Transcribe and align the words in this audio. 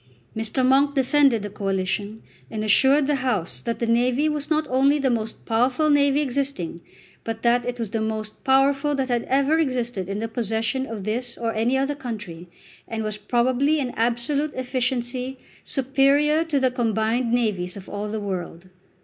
Mr. 0.35 0.65
Monk 0.65 0.95
defended 0.95 1.43
the 1.43 1.49
Coalition, 1.51 2.23
and 2.49 2.63
assured 2.63 3.05
the 3.05 3.17
House 3.17 3.61
that 3.61 3.77
the 3.77 3.85
navy 3.85 4.27
was 4.27 4.49
not 4.49 4.67
only 4.67 4.97
the 4.97 5.11
most 5.11 5.45
powerful 5.45 5.91
navy 5.91 6.21
existing, 6.21 6.81
but 7.23 7.43
that 7.43 7.67
it 7.67 7.77
was 7.77 7.91
the 7.91 8.01
most 8.01 8.43
powerful 8.43 8.95
that 8.95 9.11
ever 9.11 9.59
had 9.59 9.61
existed 9.67 10.09
in 10.09 10.17
the 10.17 10.27
possession 10.27 10.87
of 10.87 11.03
this 11.03 11.37
or 11.37 11.53
any 11.53 11.77
other 11.77 11.93
country, 11.93 12.47
and 12.87 13.03
was 13.03 13.19
probably 13.19 13.77
in 13.79 13.91
absolute 13.91 14.55
efficiency 14.55 15.37
superior 15.63 16.43
to 16.43 16.59
the 16.59 16.71
combined 16.71 17.31
navies 17.31 17.77
of 17.77 17.87
all 17.87 18.07
the 18.07 18.19
world. 18.19 18.69